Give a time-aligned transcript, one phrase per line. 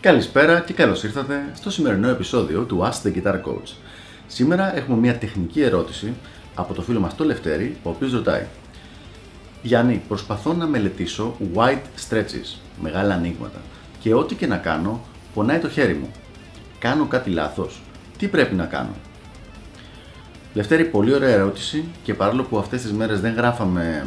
[0.00, 3.72] Καλησπέρα και καλώς ήρθατε στο σημερινό επεισόδιο του Ask the Guitar Coach.
[4.26, 6.14] Σήμερα έχουμε μια τεχνική ερώτηση
[6.54, 8.46] από το φίλο μας το Λευτέρη, ο οποίος ρωτάει
[9.62, 13.58] Γιάννη, προσπαθώ να μελετήσω white stretches, μεγάλα ανοίγματα
[13.98, 15.00] και ό,τι και να κάνω
[15.34, 16.10] πονάει το χέρι μου.
[16.78, 17.82] Κάνω κάτι λάθος,
[18.18, 18.94] τι πρέπει να κάνω;
[20.54, 24.06] Λευτέρη, πολύ ωραία ερώτηση και παρόλο που αυτές τις μέρες δεν γράφαμε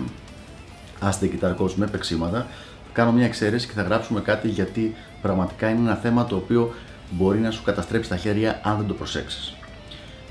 [1.02, 2.48] Ask the Guitar Coach με παίξήματα,
[2.93, 6.73] κάνω μια εξαίρεση και θα γράψουμε κάτι γιατί πραγματικά είναι ένα θέμα το οποίο
[7.09, 9.55] μπορεί να σου καταστρέψει τα χέρια αν δεν το προσέξεις.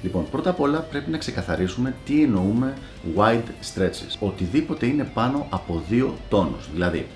[0.03, 2.75] Λοιπόν, πρώτα απ' όλα πρέπει να ξεκαθαρίσουμε τι εννοούμε
[3.17, 4.17] wide stretches.
[4.21, 6.69] Οτιδήποτε είναι πάνω από δύο τόνους.
[6.73, 7.07] Δηλαδή,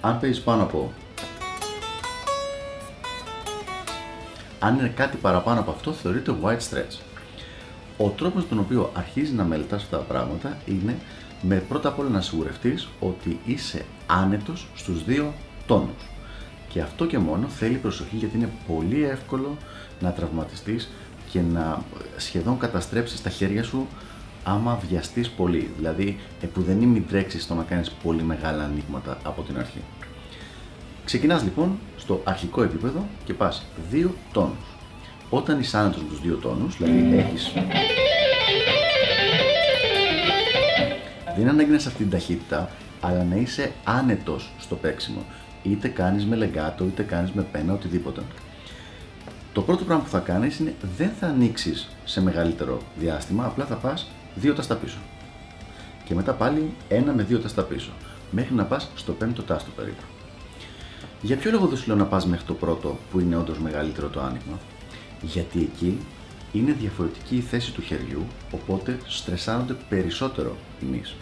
[0.00, 0.92] αν παίζεις πάνω από...
[4.58, 6.98] Αν είναι κάτι παραπάνω από αυτό, θεωρείται wide stretch.
[7.98, 10.96] Ο τρόπος τον οποίο αρχίζει να μελετάς αυτά τα πράγματα είναι
[11.48, 15.34] με πρώτα απ' όλα να σιγουρευτείς ότι είσαι άνετος στους δύο
[15.66, 16.10] τόνους.
[16.68, 19.56] Και αυτό και μόνο θέλει προσοχή γιατί είναι πολύ εύκολο
[20.00, 20.90] να τραυματιστείς
[21.30, 21.82] και να
[22.16, 23.86] σχεδόν καταστρέψεις τα χέρια σου
[24.44, 25.70] άμα βιαστείς πολύ.
[25.76, 29.80] Δηλαδή, επουδενή μην τρέξεις στο να κάνεις πολύ μεγάλα ανοίγματα από την αρχή.
[31.04, 34.76] Ξεκινάς λοιπόν στο αρχικό επίπεδο και πας δύο τόνους.
[35.30, 37.52] Όταν είσαι άνετος με τους δύο τόνους, δηλαδή έχεις...
[41.36, 42.70] Δεν ανάγκη να σε αυτήν την ταχύτητα,
[43.00, 45.24] αλλά να είσαι άνετος στο παίξιμο.
[45.62, 48.22] Είτε κάνεις με λεγκάτο, είτε κάνεις με πένα, οτιδήποτε.
[49.52, 53.74] Το πρώτο πράγμα που θα κάνεις είναι δεν θα ανοίξεις σε μεγαλύτερο διάστημα, απλά θα
[53.74, 54.98] πας δύο τάστα πίσω.
[56.04, 57.90] Και μετά πάλι ένα με δύο τάστα πίσω,
[58.30, 60.02] μέχρι να πας στο πέμπτο τάστο περίπου.
[61.22, 64.08] Για ποιο λόγο δεν σου λέω να πας μέχρι το πρώτο που είναι όντως μεγαλύτερο
[64.08, 64.58] το άνοιγμα,
[65.22, 65.98] γιατί εκεί
[66.58, 71.14] είναι διαφορετική η θέση του χεριού, οπότε στρεσάρονται περισσότερο οι μυς.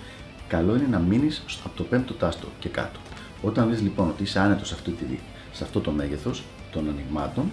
[0.48, 2.98] Καλό είναι να μείνεις από το πέμπτο τάστο και κάτω.
[3.42, 4.76] Όταν δεις λοιπόν ότι είσαι άνετος σε,
[5.52, 6.42] σε αυτό το μέγεθος
[6.72, 7.50] των ανοιγμάτων,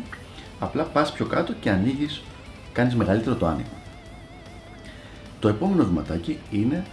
[0.59, 2.22] απλά πας πιο κάτω και ανοίγεις,
[2.73, 3.79] κάνεις μεγαλύτερο το άνοιγμα.
[5.39, 6.83] Το επόμενο βηματάκι είναι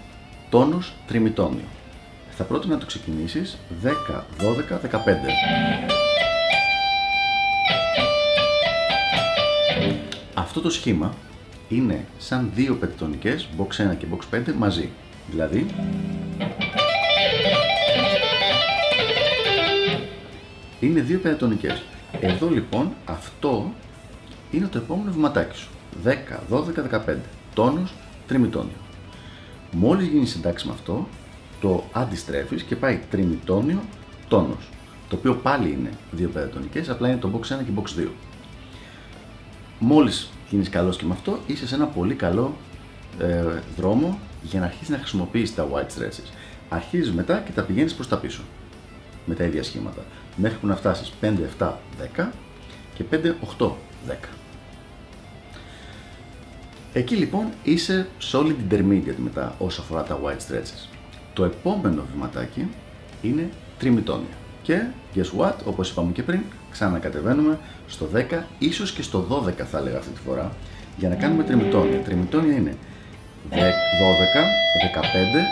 [0.51, 1.69] τόνος τριμητόμιο.
[2.31, 5.98] Θα πρότεινα να το ξεκινήσεις 10, 12, 15.
[10.59, 11.15] Αυτό το σχήμα
[11.69, 14.89] είναι σαν δύο πεντατονικές, box 1 και box 5 μαζί.
[15.31, 15.67] Δηλαδή...
[20.81, 21.83] Είναι δύο πεντατονικές.
[22.21, 23.73] Εδώ λοιπόν αυτό
[24.51, 25.69] είναι το επόμενο βηματάκι σου.
[26.05, 26.09] 10,
[26.51, 26.63] 12,
[27.07, 27.17] 15.
[27.55, 27.95] Τόνος,
[28.27, 28.79] τριμητόνιο.
[29.71, 31.09] Μόλις γίνει συντάξει με αυτό,
[31.61, 33.81] το αντιστρέφεις και πάει τριμητόνιο,
[34.29, 34.69] τόνος.
[35.09, 38.09] Το οποίο πάλι είναι δύο πεντατονικές, απλά είναι το box 1 και box 2.
[39.79, 42.57] Μόλις γίνεις καλός και με αυτό, είσαι σε ένα πολύ καλό
[43.19, 43.45] ε,
[43.77, 46.31] δρόμο για να αρχίσεις να χρησιμοποιείς τα white stretches.
[46.69, 48.41] Αρχίζεις μετά και τα πηγαίνεις προς τα πίσω
[49.25, 50.05] με τα ίδια σχήματα
[50.37, 51.73] μέχρι που να φτάσεις 5, 7,
[52.17, 52.27] 10
[52.95, 53.71] και 5, 8,
[54.09, 54.15] 10.
[56.93, 60.89] Εκεί λοιπόν είσαι solid intermediate μετά όσο αφορά τα white stretches.
[61.33, 62.69] Το επόμενο βηματάκι
[63.23, 64.38] είναι τριμητόνια.
[64.69, 64.83] Και
[65.15, 66.41] guess what, όπως είπαμε και πριν,
[66.71, 70.53] ξανακατεβαίνουμε στο 10, ίσως και στο 12 θα έλεγα αυτή τη φορά,
[70.97, 71.99] για να κάνουμε τριμητόνια.
[71.99, 72.77] Τριμητόνια είναι
[73.51, 75.45] 12, 15,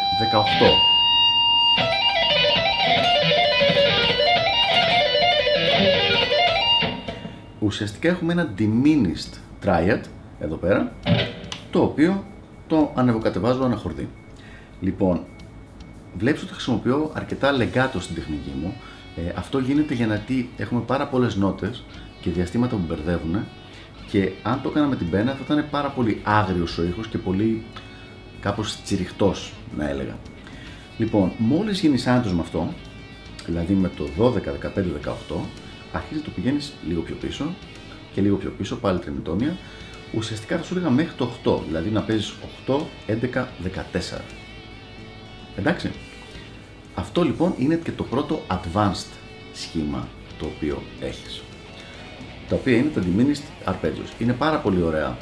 [7.61, 7.67] 18.
[7.67, 10.01] ουσιαστικά έχουμε ένα diminished triad
[10.41, 10.93] εδώ πέρα,
[11.71, 12.25] το οποίο
[12.67, 14.09] το ανεβοκατεβάζω αναχορδί.
[14.81, 15.25] Λοιπόν,
[16.19, 18.75] βλέπεις ότι χρησιμοποιώ αρκετά legato στην τεχνική μου.
[19.17, 21.85] Ε, αυτό γίνεται γιατί έχουμε πάρα πολλές νότες
[22.21, 23.45] και διαστήματα που μπερδεύουν
[24.11, 27.19] και αν το έκανα με την πένα θα ήταν πάρα πολύ άγριος ο ήχος και
[27.19, 27.63] πολύ
[28.41, 30.17] κάπως τσιριχτός να έλεγα.
[30.99, 32.73] Λοιπόν, μόλις γίνεις άντρος με αυτό,
[33.47, 35.37] δηλαδή με το 12, 15, 18,
[35.93, 37.55] αρχίζει το πηγαίνεις λίγο πιο πίσω
[38.13, 39.57] και λίγο πιο πίσω, πάλι τριμητόνια.
[40.15, 42.35] Ουσιαστικά θα σου έλεγα μέχρι το 8, δηλαδή να παίζεις
[42.67, 44.21] 8, 11, 14.
[45.57, 45.91] Εντάξει;
[46.99, 49.13] Αυτό λοιπόν είναι και το πρώτο advanced
[49.53, 50.09] σχήμα
[50.39, 51.43] το οποίο έχεις.
[52.49, 54.21] Τα οποία είναι τα diminished arpeggios.
[54.21, 55.17] Είναι πάρα πολύ ωραία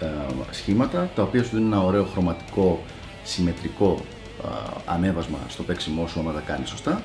[0.00, 0.06] ε,
[0.50, 2.82] σχήματα, τα οποία σου δίνουν ένα ωραίο χρωματικό,
[3.24, 4.00] συμμετρικό
[4.44, 4.48] ε,
[4.86, 7.02] ανέβασμα στο παίξιμό σου, άμα τα κάνεις σωστά.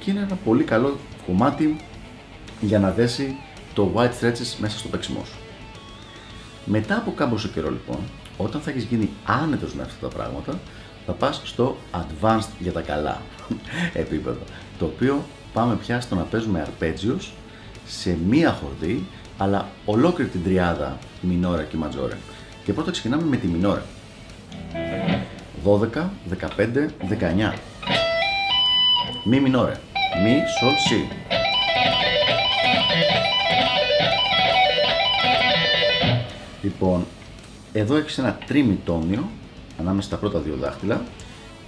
[0.00, 1.76] Και είναι ένα πολύ καλό κομμάτι
[2.60, 3.36] για να δέσει
[3.74, 5.36] το white stretches μέσα στο παίξιμό σου.
[6.64, 7.98] Μετά από κάμποσο καιρό λοιπόν,
[8.36, 10.60] όταν θα έχεις γίνει άνετος με αυτά τα πράγματα,
[11.06, 13.22] θα πας στο advanced για τα καλά
[13.92, 14.40] επίπεδο,
[14.78, 17.32] το οποίο πάμε πια στο να παίζουμε αρπέτζιους
[17.86, 19.06] σε μία χορδή,
[19.38, 22.16] αλλά ολόκληρη την τριάδα μινόρα και ματζόρε.
[22.64, 23.84] Και πρώτα ξεκινάμε με τη μινόρα.
[25.64, 26.08] 12,
[26.56, 27.52] 15, 19.
[29.24, 29.80] Μη μινόρε.
[30.22, 31.08] Μη, σολ, σι.
[36.62, 37.06] Λοιπόν,
[37.72, 39.28] εδώ έχεις ένα τρίμητόμιο
[39.78, 41.02] ανάμεσα στα πρώτα δύο δάχτυλα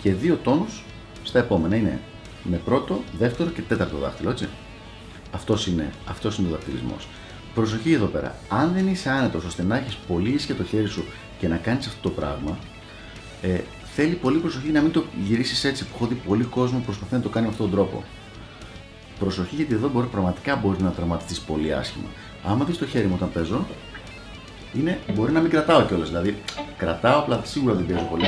[0.03, 0.85] και δύο τόνους
[1.23, 1.77] στα επόμενα.
[1.77, 2.01] Είναι
[2.43, 4.49] με πρώτο, δεύτερο και τέταρτο δάχτυλο, έτσι.
[5.33, 7.09] Αυτός είναι, αυτός είναι ο δακτυλισμός.
[7.55, 8.37] Προσοχή εδώ πέρα.
[8.49, 11.05] Αν δεν είσαι άνετος ώστε να έχεις πολύ ίσια το χέρι σου
[11.39, 12.59] και να κάνεις αυτό το πράγμα,
[13.43, 13.61] ε,
[13.95, 17.21] θέλει πολύ προσοχή να μην το γυρίσεις έτσι που έχω δει πολύ κόσμο προσπαθεί να
[17.21, 18.05] το κάνει με αυτόν τον τρόπο.
[19.19, 22.09] Προσοχή γιατί εδώ μπορεί, πραγματικά μπορείς να τραυματιστείς πολύ άσχημα.
[22.45, 23.67] Άμα δεις το χέρι μου όταν παίζω,
[24.79, 26.09] είναι, μπορεί να μην κρατάω κιόλας.
[26.09, 26.37] Δηλαδή,
[26.77, 28.25] κρατάω, απλά σίγουρα δεν παίζω πολύ.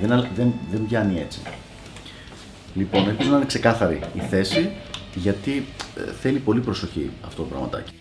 [0.00, 1.40] Δεν, δεν, δεν πιάνει έτσι.
[2.74, 4.70] Λοιπόν, ελπίζω να είναι ξεκάθαρη η θέση,
[5.14, 5.66] γιατί
[5.96, 7.92] ε, θέλει πολύ προσοχή αυτό το πραγματάκι.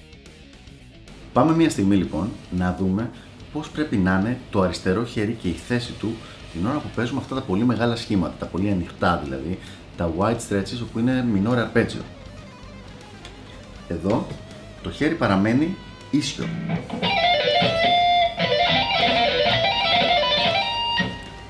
[1.34, 3.10] Πάμε μια στιγμή λοιπόν να δούμε
[3.54, 6.16] πώς πρέπει να είναι το αριστερό χέρι και η θέση του
[6.54, 9.60] την ώρα που παίζουμε αυτά τα πολύ μεγάλα σχήματα, τα πολύ ανοιχτά δηλαδή,
[9.98, 12.21] τα wide stretches όπου είναι minor arpeggio.
[13.92, 14.28] Εδώ
[14.82, 15.76] το χέρι παραμένει
[16.12, 16.46] ίσιο.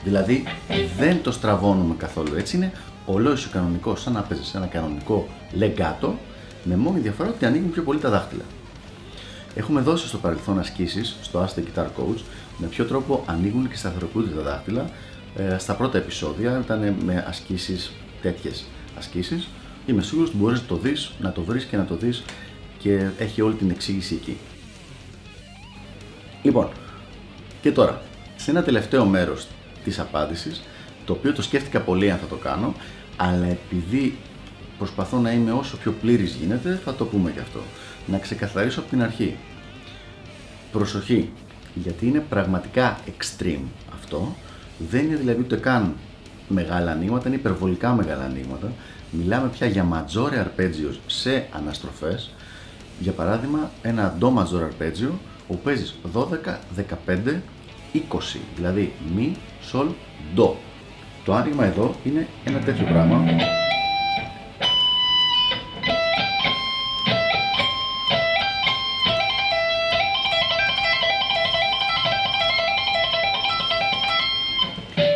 [0.03, 0.43] Δηλαδή
[0.97, 2.71] δεν το στραβώνουμε καθόλου έτσι είναι
[3.05, 5.27] ολόισιο κανονικός σαν να παίζει ένα κανονικό
[5.59, 6.09] legato
[6.63, 8.43] με μόνη διαφορά ότι ανοίγουν πιο πολύ τα δάχτυλα.
[9.55, 12.21] Έχουμε δώσει στο παρελθόν ασκήσεις στο Ask the Guitar Coach
[12.57, 14.89] με ποιο τρόπο ανοίγουν και σταθεροποιούνται τα δάχτυλα.
[15.35, 17.91] Ε, στα πρώτα επεισόδια ήταν με ασκήσεις
[18.21, 18.65] τέτοιες
[18.97, 19.47] ασκήσεις.
[19.91, 22.23] Είμαι σίγουρος ότι μπορείς να το δεις, να το βρεις και να το δεις
[22.77, 24.37] και έχει όλη την εξήγηση εκεί.
[26.43, 26.69] Λοιπόν,
[27.61, 28.01] και τώρα,
[28.35, 29.47] σε ένα τελευταίο μέρος
[29.83, 30.61] της απάντησης,
[31.05, 32.73] το οποίο το σκέφτηκα πολύ αν θα το κάνω,
[33.17, 34.17] αλλά επειδή
[34.77, 37.59] προσπαθώ να είμαι όσο πιο πλήρης γίνεται, θα το πούμε και αυτό.
[38.07, 39.35] Να ξεκαθαρίσω από την αρχή.
[40.71, 41.29] Προσοχή,
[41.73, 44.35] γιατί είναι πραγματικά extreme αυτό.
[44.89, 45.93] Δεν είναι δηλαδή ούτε καν
[46.47, 48.71] μεγάλα ανοίγματα, είναι υπερβολικά μεγάλα ανοίγματα.
[49.13, 52.29] Μιλάμε πια για majore arpeggios σε αναστροφές.
[52.99, 55.09] Για παράδειγμα, ένα do major arpeggio
[55.47, 56.59] που παίζεις 12,
[57.07, 57.41] 15,
[57.93, 57.99] 20,
[58.55, 59.35] δηλαδή mi,
[59.71, 59.87] sol,
[60.35, 60.49] do.
[61.25, 63.25] Το άνοιγμα εδώ είναι ένα τέτοιο πράγμα.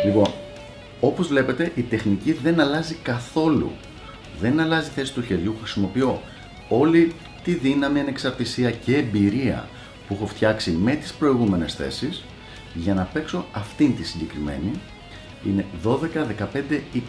[0.04, 0.26] Λοιπόν,
[1.00, 3.72] όπως βλέπετε η τεχνική δεν αλλάζει καθόλου.
[4.40, 6.22] Δεν αλλάζει θέση του χεριού, χρησιμοποιώ
[6.68, 7.12] όλη
[7.44, 9.68] τη δύναμη, ανεξαρτησία και εμπειρία
[10.08, 12.24] που έχω φτιάξει με τις προηγούμενες θέσεις
[12.74, 14.70] για να παίξω αυτήν τη συγκεκριμένη
[15.46, 17.00] είναι 12, 15, 20.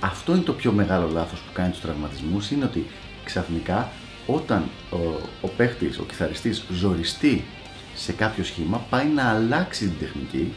[0.00, 2.86] Αυτό είναι το πιο μεγάλο λάθος που κάνει τους τραυματισμούς, είναι ότι
[3.24, 3.90] ξαφνικά
[4.26, 4.96] όταν ο,
[5.40, 7.44] ο παίχτης, ο κιθαριστής ζοριστεί
[7.94, 10.52] σε κάποιο σχήμα, πάει να αλλάξει την τεχνική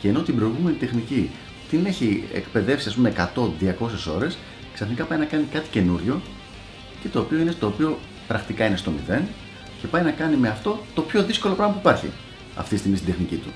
[0.00, 1.30] και ενώ την προηγούμενη τεχνική
[1.70, 3.44] την έχει εκπαιδεύσει ας πούμε 100-200
[4.14, 4.38] ώρες,
[4.78, 6.20] ξαφνικά πάει να κάνει κάτι καινούριο
[7.02, 7.98] και το οποίο είναι στο οποίο
[8.28, 9.20] πρακτικά είναι στο 0
[9.80, 12.10] και πάει να κάνει με αυτό το πιο δύσκολο πράγμα που υπάρχει
[12.56, 13.50] αυτή τη στιγμή στην τεχνική του.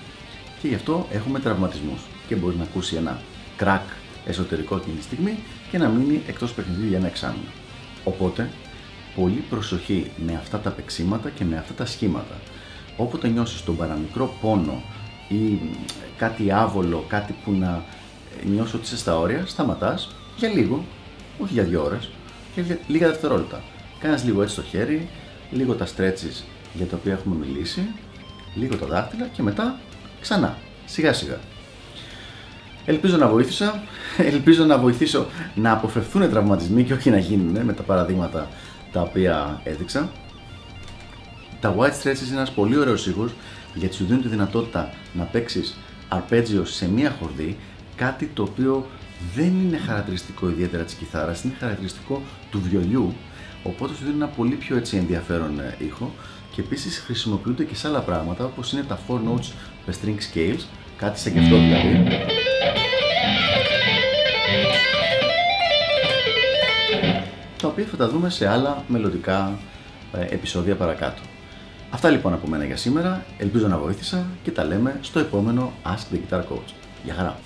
[0.61, 3.21] Και γι' αυτό έχουμε τραυματισμούς και μπορεί να ακούσει ένα
[3.57, 3.83] κρακ
[4.27, 5.39] εσωτερικό εκείνη τη στιγμή
[5.71, 7.51] και να μείνει εκτός παιχνιδιού για ένα εξάμεινο.
[8.05, 8.51] Οπότε,
[9.15, 12.35] πολύ προσοχή με αυτά τα παίξήματα και με αυτά τα σχήματα.
[12.97, 14.83] Όποτε νιώσεις τον παραμικρό πόνο
[15.29, 15.59] ή
[16.17, 17.85] κάτι άβολο, κάτι που να
[18.45, 20.85] νιώσω ότι είσαι στα όρια, σταματάς για λίγο,
[21.39, 22.11] όχι για δύο ώρες,
[22.55, 23.63] για λίγα δευτερόλεπτα.
[23.99, 25.09] Κάνεις λίγο έτσι το χέρι,
[25.51, 26.43] λίγο τα stretches
[26.75, 27.87] για τα οποία έχουμε μιλήσει,
[28.55, 29.79] λίγο τα δάχτυλα και μετά
[30.21, 31.39] ξανά, σιγά σιγά.
[32.85, 33.83] Ελπίζω να βοήθησα.
[34.33, 38.49] Ελπίζω να βοηθήσω να αποφευθούν τραυματισμοί και όχι να γίνουν με τα παραδείγματα
[38.93, 40.11] τα οποία έδειξα.
[41.61, 43.35] Τα white stretches είναι ένας πολύ ωραίος ήχος
[43.75, 45.77] γιατί σου δίνουν τη δυνατότητα να παίξεις
[46.09, 47.59] arpeggio σε μία χορδή,
[47.97, 48.87] κάτι το οποίο
[49.35, 53.15] δεν είναι χαρακτηριστικό ιδιαίτερα της κιθάρας, είναι χαρακτηριστικό του βιολιού,
[53.63, 56.15] οπότε σου δίνει ένα πολύ πιο έτσι ενδιαφέρον ε, ήχο
[56.51, 59.53] και επίσης χρησιμοποιούνται και σε άλλα πράγματα όπως είναι τα 4 notes
[59.87, 60.61] με string scales,
[60.97, 62.05] κάτι σε και αυτό δηλαδή.
[67.63, 69.59] τα οποία θα τα δούμε σε άλλα μελλοντικά
[70.13, 71.23] ε, επεισόδια παρακάτω.
[71.91, 76.15] Αυτά λοιπόν από μένα για σήμερα, ελπίζω να βοήθησα και τα λέμε στο επόμενο Ask
[76.15, 76.73] the Guitar Coach.
[77.05, 77.39] Γεια χαρά!